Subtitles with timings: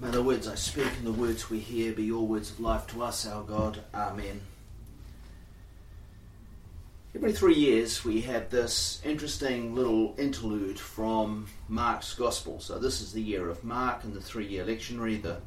[0.00, 2.86] May the words I speak and the words we hear be your words of life
[2.88, 3.80] to us, our God.
[3.92, 4.40] Amen.
[7.16, 12.60] Every three years, we have this interesting little interlude from Mark's Gospel.
[12.60, 15.38] So, this is the year of Mark and the three year lectionary, the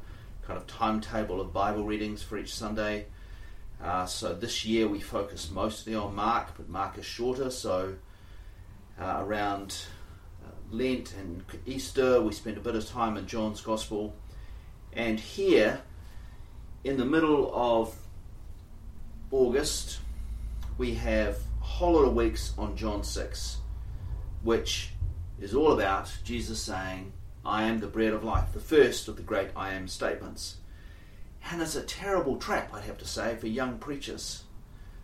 [0.46, 3.06] kind of timetable of Bible readings for each Sunday.
[3.82, 7.96] Uh, so, this year we focus mostly on Mark, but Mark is shorter, so
[9.00, 9.78] uh, around
[10.46, 14.14] uh, Lent and Easter, we spend a bit of time in John's Gospel.
[14.94, 15.82] And here,
[16.84, 17.96] in the middle of
[19.32, 20.00] August,
[20.78, 23.58] we have a whole lot of weeks on John 6,
[24.44, 24.90] which
[25.40, 27.14] is all about Jesus saying,
[27.46, 30.58] I am the bread of life, the first of the great I am statements.
[31.50, 34.44] And it's a terrible trap, I'd have to say, for young preachers.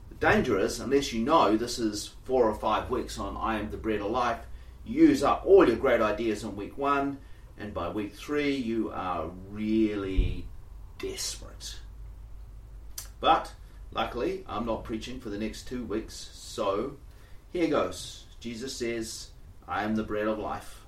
[0.10, 3.72] The danger is, unless you know this is four or five weeks on I am
[3.72, 4.40] the bread of life,
[4.86, 7.18] use up all your great ideas in week one,
[7.60, 10.46] and by week three, you are really
[11.00, 11.80] desperate.
[13.20, 13.54] But
[13.92, 16.98] luckily, I'm not preaching for the next two weeks, so
[17.52, 18.26] here goes.
[18.40, 19.30] Jesus says,
[19.68, 20.82] I am the bread of life.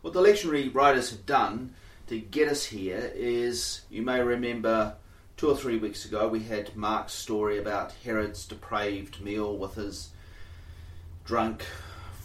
[0.00, 1.74] What the lectionary writers have done
[2.06, 4.96] to get us here is, you may remember
[5.36, 10.10] two or three weeks ago, we had Mark's story about Herod's depraved meal with his
[11.24, 11.64] drunk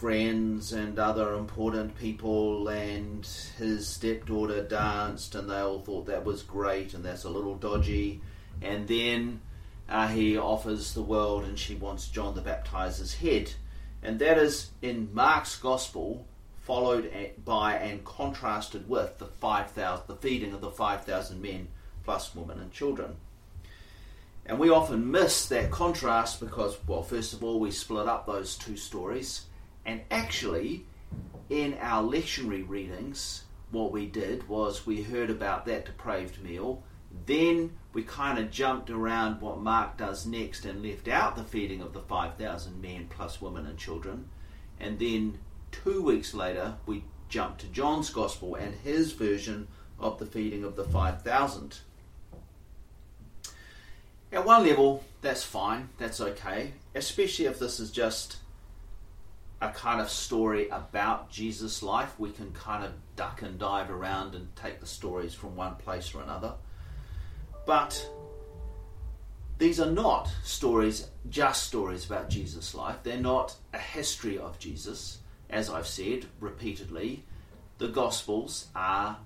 [0.04, 6.42] friends and other important people, and his stepdaughter danced, and they all thought that was
[6.42, 8.20] great, and that's a little dodgy.
[8.60, 9.40] And then
[9.88, 13.54] uh, he offers the world, and she wants John the Baptizer's head.
[14.02, 16.26] And that is in Mark's Gospel,
[16.60, 17.10] followed
[17.42, 21.68] by and contrasted with the 5,000, the feeding of the 5,000 men
[22.04, 23.16] plus women and children.
[24.44, 28.58] And we often miss that contrast because, well, first of all, we split up those
[28.58, 29.46] two stories.
[29.86, 30.86] And actually,
[31.48, 36.82] in our lectionary readings, what we did was we heard about that depraved meal.
[37.26, 41.80] Then we kind of jumped around what Mark does next and left out the feeding
[41.80, 44.28] of the 5,000 men plus women and children.
[44.80, 45.38] And then
[45.70, 50.76] two weeks later, we jumped to John's Gospel and his version of the feeding of
[50.76, 51.78] the 5,000.
[54.32, 58.38] At one level, that's fine, that's okay, especially if this is just
[59.60, 62.18] a kind of story about Jesus' life.
[62.18, 66.14] We can kind of duck and dive around and take the stories from one place
[66.14, 66.54] or another.
[67.66, 68.08] But
[69.58, 72.96] these are not stories, just stories about Jesus' life.
[73.02, 75.18] They're not a history of Jesus.
[75.48, 77.24] As I've said repeatedly,
[77.78, 79.18] the Gospels are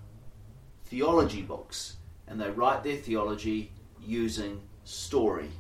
[0.85, 1.97] theology books,
[2.27, 5.51] and they write their theology using story.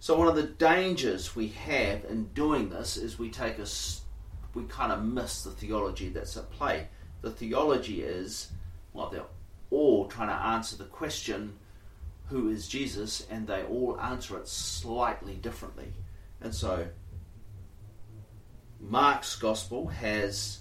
[0.00, 3.66] So one of the dangers we have in doing this is we take a
[4.54, 6.88] we kind of miss the theology that's at play.
[7.20, 8.52] The theology is
[8.92, 9.22] well they're
[9.70, 11.54] all trying to answer the question
[12.28, 15.92] who is Jesus and they all answer it slightly differently.
[16.40, 16.86] And so
[18.80, 20.60] Mark's gospel has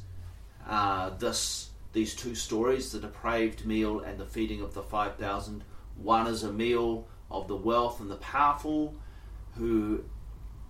[0.68, 5.64] uh, this these two stories, the depraved meal and the feeding of the 5000.
[5.96, 8.96] One is a meal of the wealth and the powerful
[9.58, 10.04] who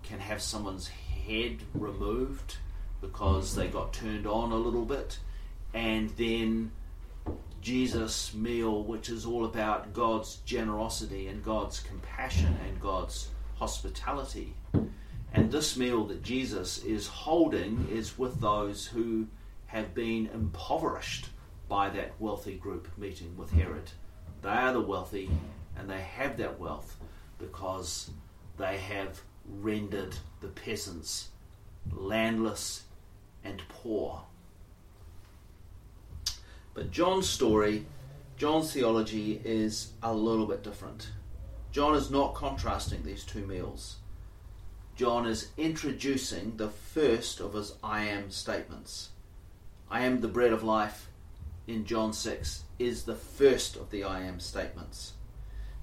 [0.02, 2.56] can have someone's head removed
[3.00, 5.18] because they got turned on a little bit,
[5.74, 6.72] and then
[7.60, 14.54] Jesus' meal, which is all about God's generosity and God's compassion and God's hospitality.
[15.32, 19.26] And this meal that Jesus is holding is with those who
[19.66, 21.26] have been impoverished
[21.68, 23.90] by that wealthy group meeting with Herod.
[24.40, 25.30] They are the wealthy,
[25.76, 26.96] and they have that wealth
[27.38, 28.10] because
[28.58, 31.28] they have rendered the peasants
[31.92, 32.82] landless
[33.44, 34.22] and poor.
[36.74, 37.86] But John's story,
[38.36, 41.10] John's theology is a little bit different.
[41.72, 43.96] John is not contrasting these two meals.
[44.96, 49.10] John is introducing the first of his I am statements.
[49.90, 51.08] I am the bread of life
[51.66, 55.12] in John 6 is the first of the I am statements.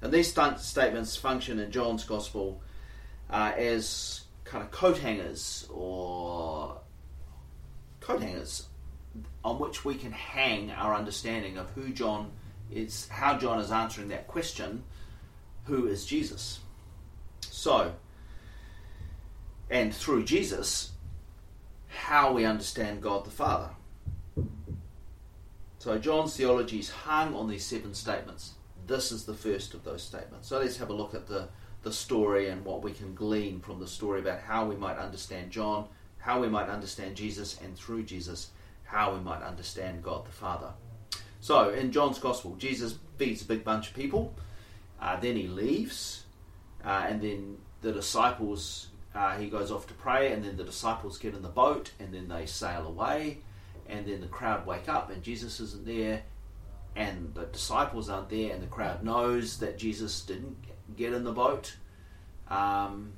[0.01, 2.61] And these statements function in John's Gospel
[3.29, 6.77] uh, as kind of coat hangers or
[7.99, 8.67] coat hangers
[9.43, 12.31] on which we can hang our understanding of who John
[12.71, 14.83] is, how John is answering that question
[15.65, 16.59] who is Jesus?
[17.41, 17.93] So,
[19.69, 20.91] and through Jesus,
[21.87, 23.69] how we understand God the Father.
[25.79, 28.53] So, John's theology is hung on these seven statements.
[28.87, 30.47] This is the first of those statements.
[30.47, 31.49] So, let's have a look at the
[31.85, 35.51] the story and what we can glean from the story about how we might understand
[35.51, 35.87] John,
[36.17, 38.49] how we might understand Jesus, and through Jesus,
[38.85, 40.71] how we might understand God the Father.
[41.41, 44.33] So, in John's Gospel, Jesus feeds a big bunch of people,
[44.99, 46.25] uh, then he leaves,
[46.83, 51.19] uh, and then the disciples, uh, he goes off to pray, and then the disciples
[51.19, 53.37] get in the boat, and then they sail away,
[53.87, 56.23] and then the crowd wake up, and Jesus isn't there,
[56.95, 60.57] and the disciples aren't there, and the crowd knows that Jesus didn't
[60.95, 61.75] get in the boat.
[62.49, 63.13] Um,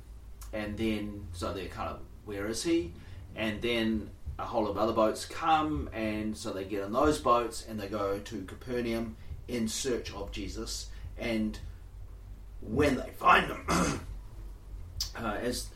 [0.52, 2.92] and then, so they're kind of, where is he?
[3.36, 7.66] And then a whole of other boats come, and so they get in those boats
[7.68, 9.16] and they go to Capernaum
[9.48, 10.88] in search of Jesus.
[11.18, 11.58] And
[12.60, 13.66] when they find them,
[15.18, 15.68] uh, as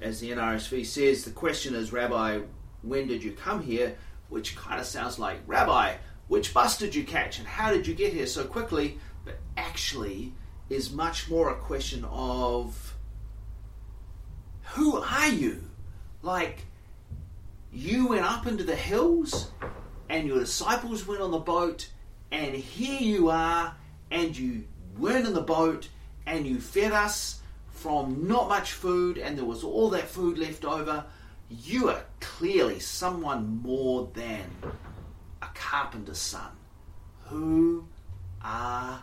[0.00, 2.40] as the NRSV says, the question is, Rabbi,
[2.82, 3.96] when did you come here?
[4.28, 5.94] Which kind of sounds like, Rabbi,
[6.28, 8.98] which bus did you catch and how did you get here so quickly?
[9.24, 10.34] But actually,
[10.70, 12.94] is much more a question of
[14.62, 15.62] who are you?
[16.22, 16.66] Like,
[17.72, 19.50] you went up into the hills
[20.08, 21.90] and your disciples went on the boat,
[22.30, 23.74] and here you are,
[24.10, 24.64] and you
[24.98, 25.88] weren't in the boat,
[26.26, 27.40] and you fed us
[27.70, 31.04] from not much food, and there was all that food left over.
[31.50, 34.44] You are clearly someone more than
[35.42, 36.50] a carpenter's son.
[37.26, 37.86] Who
[38.42, 39.02] are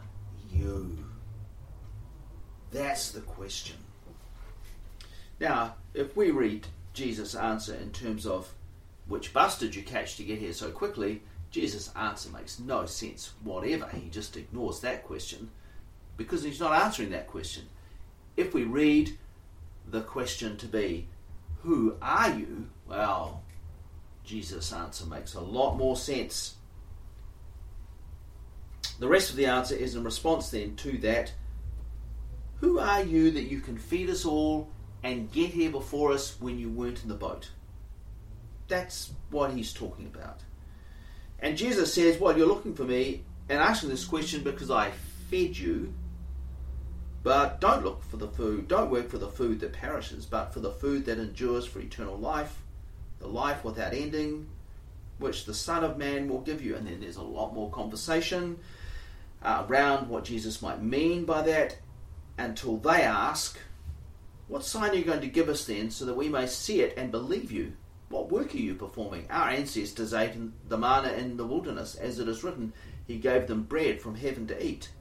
[0.52, 0.98] you?
[2.76, 3.78] That's the question.
[5.40, 8.52] Now, if we read Jesus' answer in terms of
[9.08, 13.32] which bus did you catch to get here so quickly, Jesus' answer makes no sense
[13.42, 13.88] whatever.
[13.88, 15.52] He just ignores that question
[16.18, 17.64] because he's not answering that question.
[18.36, 19.18] If we read
[19.88, 21.08] the question to be,
[21.62, 22.68] Who are you?
[22.90, 23.42] Well,
[24.26, 26.56] Jesus' answer makes a lot more sense.
[29.00, 31.32] The rest of the answer is in response then to that
[32.66, 34.72] Who are you that you can feed us all
[35.04, 37.52] and get here before us when you weren't in the boat?
[38.68, 40.40] That's what he's talking about.
[41.38, 44.90] And Jesus says, Well, you're looking for me and asking this question because I
[45.30, 45.94] fed you.
[47.22, 50.60] But don't look for the food, don't work for the food that perishes, but for
[50.60, 52.64] the food that endures for eternal life,
[53.20, 54.48] the life without ending,
[55.20, 56.76] which the Son of Man will give you.
[56.76, 58.58] And then there's a lot more conversation
[59.44, 61.78] uh, around what Jesus might mean by that
[62.38, 63.58] until they ask,
[64.48, 66.98] What sign are you going to give us then so that we may see it
[66.98, 67.74] and believe you?
[68.10, 69.28] What work are you performing?
[69.30, 70.34] Our ancestors ate
[70.70, 72.74] the manna in the wilderness, as it is written,
[73.08, 74.92] He gave them bread from heaven to eat.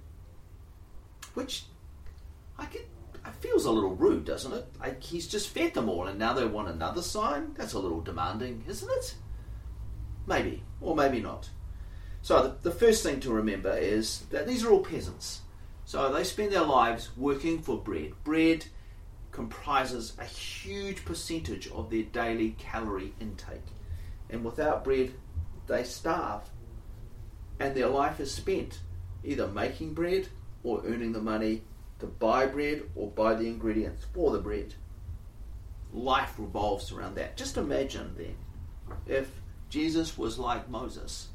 [1.35, 1.65] Which
[2.59, 2.89] I get,
[3.27, 4.67] it feels a little rude, doesn't it?
[4.81, 7.55] Like he's just fed them all, and now they want another sign.
[7.55, 9.15] That's a little demanding, isn't it?
[10.27, 11.51] Maybe, or maybe not.
[12.23, 15.43] So the, the first thing to remember is that these are all peasants.
[15.85, 18.13] So they spend their lives working for bread.
[18.25, 18.67] Bread
[19.31, 23.67] comprises a huge percentage of their daily calorie intake.
[24.31, 25.13] And without bread,
[25.67, 26.43] they starve.
[27.61, 28.81] And their life is spent
[29.23, 30.29] either making bread
[30.63, 31.63] or earning the money
[32.01, 34.75] to buy bread or buy the ingredients for the bread.
[35.93, 37.37] Life revolves around that.
[37.37, 38.37] Just imagine then
[39.07, 39.31] if
[39.69, 41.29] Jesus was like Moses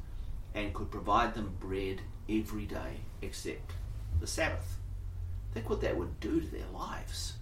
[0.54, 3.72] and could provide them bread every day except
[4.20, 4.78] the Sabbath.
[5.52, 7.34] Think what that would do to their lives.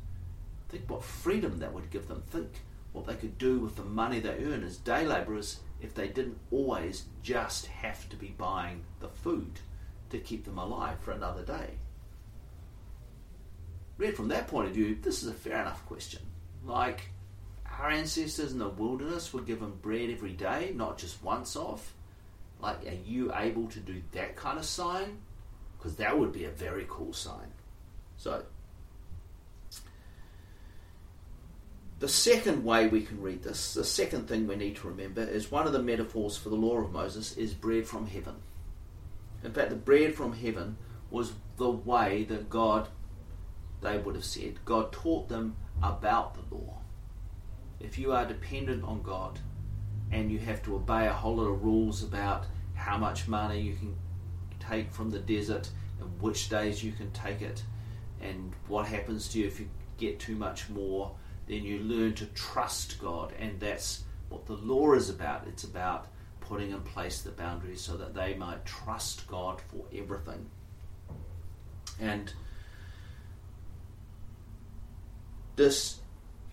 [0.69, 2.23] Think what freedom that would give them.
[2.27, 6.09] Think what they could do with the money they earn as day labourers if they
[6.09, 9.61] didn't always just have to be buying the food
[10.11, 11.75] to keep them alive for another day.
[13.99, 16.20] Read from that point of view, this is a fair enough question.
[16.65, 17.11] Like,
[17.79, 21.94] our ancestors in the wilderness were given bread every day, not just once off.
[22.61, 25.19] Like, are you able to do that kind of sign?
[25.79, 27.53] Because that would be a very cool sign.
[28.17, 28.43] So,
[32.01, 35.51] The second way we can read this, the second thing we need to remember, is
[35.51, 38.37] one of the metaphors for the law of Moses is bread from heaven.
[39.43, 40.77] In fact, the bread from heaven
[41.11, 42.89] was the way that God,
[43.81, 46.79] they would have said, God taught them about the law.
[47.81, 49.41] If you are dependent on God
[50.13, 53.75] and you have to obey a whole lot of rules about how much money you
[53.75, 53.97] can
[54.69, 55.70] take from the desert
[56.01, 57.63] and which days you can take it
[58.20, 61.13] and what happens to you if you get too much more
[61.48, 65.46] then you learn to trust God, and that's what the law is about.
[65.48, 66.06] It's about
[66.41, 70.46] putting in place the boundaries so that they might trust God for everything.
[71.98, 72.32] And
[75.56, 76.01] this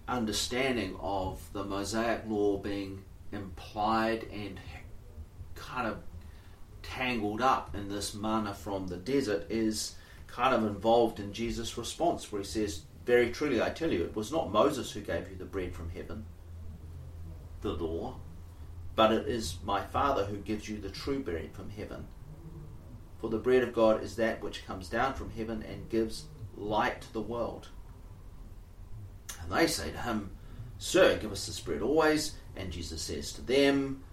[0.08, 4.60] understanding of the Mosaic law being implied and
[5.56, 5.98] kind of
[6.94, 9.96] tangled up in this manna from the desert is
[10.28, 14.16] kind of involved in Jesus' response, where he says, very truly, I tell you, it
[14.16, 16.26] was not Moses who gave you the bread from heaven,
[17.62, 18.16] the law.
[18.96, 22.08] but it is my Father who gives you the true bread from heaven.
[23.20, 26.26] For the bread of God is that which comes down from heaven and gives
[26.56, 27.70] light to the world.
[29.42, 30.32] And they say to him,
[30.78, 32.34] Sir, give us this bread always.
[32.56, 34.04] And Jesus says to them,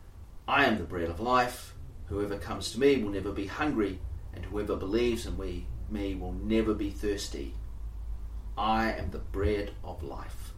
[0.49, 1.72] I am the bread of life.
[2.12, 3.99] Whoever comes to me will never be hungry,
[4.35, 7.54] and whoever believes in me, will never be thirsty.
[8.57, 10.52] I am the bread of life.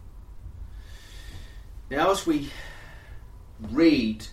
[1.89, 2.49] Now, as we
[3.71, 4.27] read,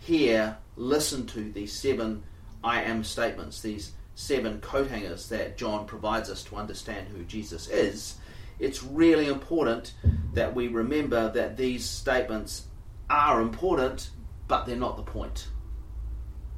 [0.00, 2.24] hear, listen to these seven
[2.62, 7.68] I am statements, these seven coat hangers that John provides us to understand who Jesus
[7.68, 8.16] is,
[8.58, 9.94] it's really important
[10.34, 12.66] that we remember that these statements
[13.08, 14.10] are important,
[14.46, 15.48] but they're not the point.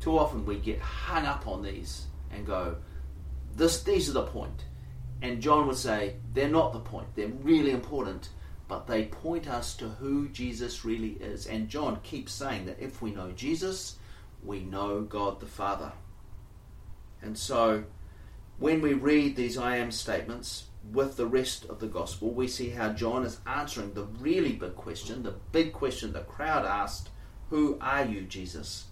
[0.01, 2.77] Too often we get hung up on these and go,
[3.55, 4.65] this, these are the point.
[5.21, 7.09] And John would say, they're not the point.
[7.15, 8.29] They're really important,
[8.69, 11.47] but they point us to who Jesus really is.
[11.47, 13.97] And John keeps saying that if we know Jesus,
[14.45, 15.93] we know God the Father.
[17.21, 17.85] And so,
[18.59, 22.71] when we read these I am statements with the rest of the gospel, we see
[22.71, 27.11] how John is answering the really big question, the big question the crowd asked
[27.51, 28.88] Who are you, Jesus?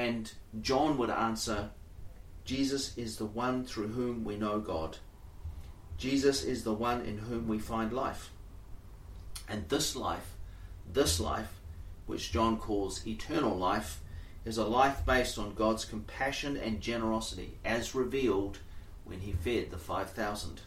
[0.00, 1.72] And John would answer,
[2.46, 4.96] Jesus is the one through whom we know God.
[5.98, 8.30] Jesus is the one in whom we find life.
[9.46, 10.36] And this life,
[10.90, 11.60] this life,
[12.06, 14.00] which John calls eternal life,
[14.46, 18.60] is a life based on God's compassion and generosity as revealed
[19.04, 20.62] when he fed the 5,000.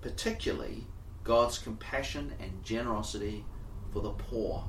[0.00, 0.88] Particularly,
[1.22, 3.44] God's compassion and generosity
[3.92, 4.64] for the poor.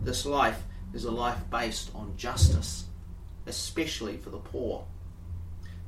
[0.00, 0.62] This life
[0.92, 2.84] is a life based on justice,
[3.46, 4.84] especially for the poor.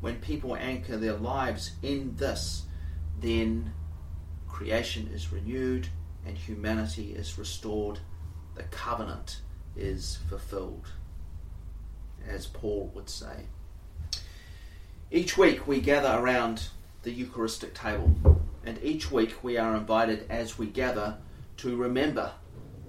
[0.00, 2.62] When people anchor their lives in this,
[3.20, 3.72] then
[4.48, 5.88] creation is renewed
[6.26, 7.98] and humanity is restored.
[8.54, 9.40] The covenant
[9.76, 10.92] is fulfilled,
[12.26, 13.46] as Paul would say.
[15.10, 16.68] Each week we gather around
[17.02, 21.18] the Eucharistic table, and each week we are invited as we gather
[21.58, 22.32] to remember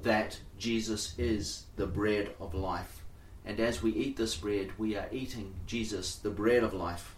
[0.05, 3.03] that Jesus is the bread of life.
[3.43, 7.15] And as we eat this bread, we are eating Jesus, the bread of life.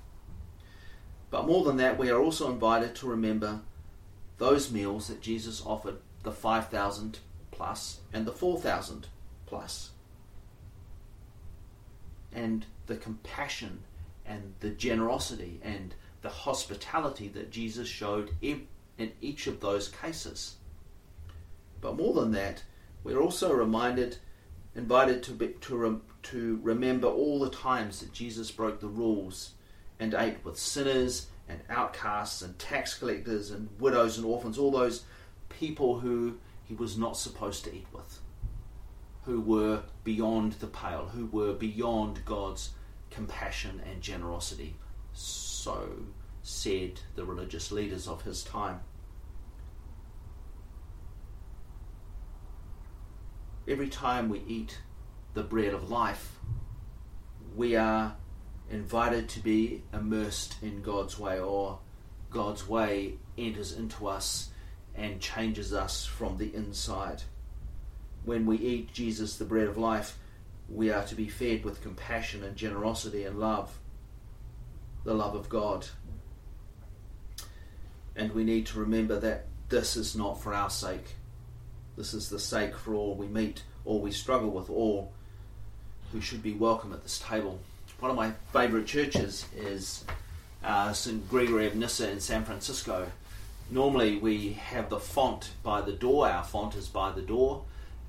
[1.29, 3.60] But more than that, we are also invited to remember
[4.38, 7.20] those meals that Jesus offered the 5,000
[7.51, 9.08] plus and the 4,000
[9.46, 9.91] plus.
[12.32, 13.84] And the compassion
[14.25, 18.67] and the generosity and the hospitality that Jesus showed in
[19.22, 20.56] each of those cases.
[21.82, 22.63] But more than that,
[23.07, 24.17] we're also reminded,
[24.75, 29.51] invited to, be, to, rem, to remember all the times that Jesus broke the rules
[29.99, 35.05] and ate with sinners and outcasts and tax collectors and widows and orphans, all those
[35.47, 38.19] people who he was not supposed to eat with
[39.27, 42.71] who were beyond the pale, who were beyond God's
[43.11, 44.75] compassion and generosity.
[45.13, 45.89] So
[46.41, 48.79] said the religious leaders of his time.
[53.67, 54.77] Every time we eat
[55.33, 56.38] the bread of life,
[57.55, 58.15] we are
[58.69, 61.79] invited to be immersed in God's way, or
[62.29, 64.50] God's way enters into us
[64.95, 67.24] and changes us from the inside
[68.27, 70.19] when we eat Jesus, the bread of life,
[70.67, 73.79] we are to be fed with compassion and generosity and love,
[75.05, 75.88] the love of God.
[78.17, 81.15] And we need to remember that this is not for our sake.
[81.98, 85.12] This is the sake for all we meet, all we struggle with, all
[86.12, 87.60] who should be welcome at this table.
[88.00, 90.06] One of my favourite churches is
[90.63, 91.27] uh, St.
[91.27, 93.12] Gregory of Nyssa in San Francisco.
[93.72, 97.63] Normally, we have the font by the door, our font is by the door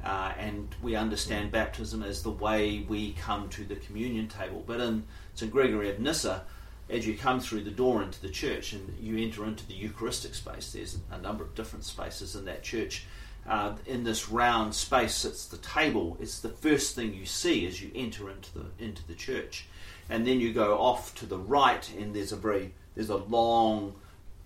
[0.05, 4.63] uh, and we understand baptism as the way we come to the communion table.
[4.67, 5.05] But in
[5.35, 5.51] St.
[5.51, 6.45] Gregory of Nyssa,
[6.89, 10.35] as you come through the door into the church and you enter into the Eucharistic
[10.35, 13.07] space, there's a number of different spaces in that church.
[13.49, 16.19] Uh, in this round space sits the table.
[16.21, 19.67] It's the first thing you see as you enter into the into the church,
[20.11, 23.95] and then you go off to the right, and there's a very there's a long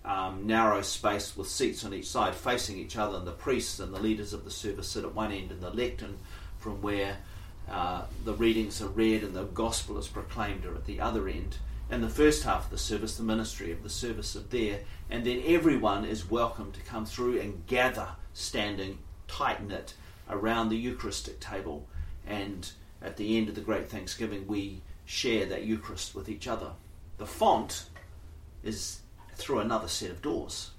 [0.05, 3.93] um, narrow space with seats on each side facing each other, and the priests and
[3.93, 6.19] the leaders of the service sit at one end, and the lectern
[6.59, 7.17] from where
[7.71, 11.57] uh, the readings are read and the gospel is proclaimed are at the other end.
[11.93, 14.81] And the first half of the service, the ministry of the service are there,
[15.11, 19.93] and then everyone is welcome to come through and gather standing tight knit
[20.31, 21.87] around the Eucharistic table.
[22.27, 22.73] And
[23.03, 26.71] at the end of the Great Thanksgiving, we share that Eucharist with each other.
[27.19, 27.91] The font
[28.65, 29.01] is
[29.35, 30.71] through another set of doors.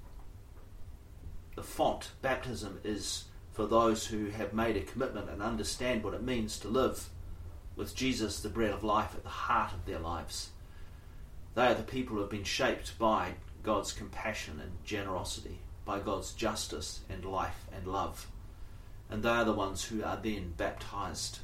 [1.55, 2.09] the font.
[2.23, 6.67] Baptism is for those who have made a commitment and understand what it means to
[6.67, 7.09] live
[7.75, 10.49] with Jesus, the bread of life, at the heart of their lives.
[11.55, 16.33] They are the people who have been shaped by God's compassion and generosity, by God's
[16.33, 18.27] justice and life and love.
[19.09, 21.39] And they are the ones who are then baptized.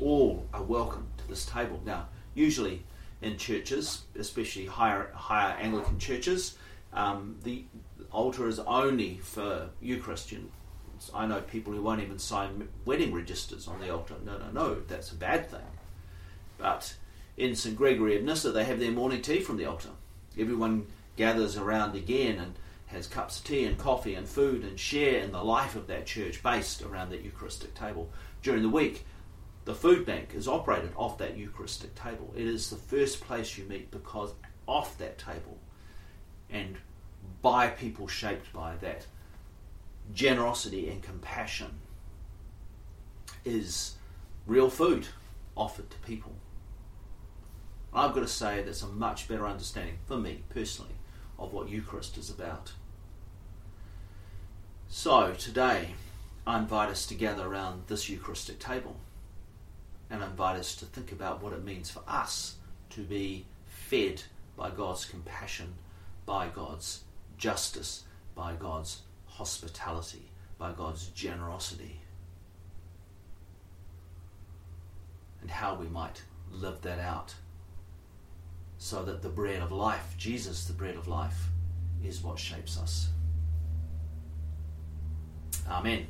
[0.00, 1.80] All are welcome to this table.
[1.84, 2.84] Now, usually
[3.22, 6.56] in churches, especially higher, higher Anglican churches,
[6.92, 7.64] um, the
[8.10, 10.32] altar is only for Eucharist.
[11.14, 14.14] I know people who won't even sign wedding registers on the altar.
[14.24, 15.60] No, no, no, that's a bad thing.
[16.58, 16.94] But
[17.38, 19.90] in St Gregory of Nyssa, they have their morning tea from the altar.
[20.36, 22.54] Everyone gathers around again and
[22.86, 26.06] has cups of tea and coffee and food and share in the life of that
[26.06, 28.10] church based around that Eucharistic table.
[28.42, 29.06] During the week,
[29.66, 32.32] the food bank is operated off that Eucharistic table.
[32.36, 34.32] It is the first place you meet because
[34.66, 35.58] off that table
[36.50, 36.76] and
[37.42, 39.06] by people shaped by that
[40.12, 41.80] generosity and compassion
[43.44, 43.94] is
[44.46, 45.06] real food
[45.56, 46.32] offered to people.
[47.98, 50.94] I've got to say that's a much better understanding for me personally
[51.36, 52.70] of what Eucharist is about.
[54.88, 55.94] So today
[56.46, 58.94] I invite us to gather around this Eucharistic table
[60.08, 62.54] and invite us to think about what it means for us
[62.90, 64.22] to be fed
[64.56, 65.74] by God's compassion,
[66.24, 67.02] by God's
[67.36, 68.04] justice,
[68.36, 71.98] by God's hospitality, by God's generosity,
[75.40, 77.34] and how we might live that out
[78.78, 81.48] so that the bread of life, Jesus, the bread of life,
[82.02, 83.08] is what shapes us.
[85.68, 86.06] Amen.